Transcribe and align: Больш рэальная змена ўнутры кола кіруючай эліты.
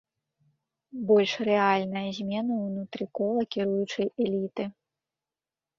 Больш 1.11 1.31
рэальная 1.49 2.03
змена 2.21 2.55
ўнутры 2.67 3.03
кола 3.21 3.41
кіруючай 3.59 4.07
эліты. 4.27 4.63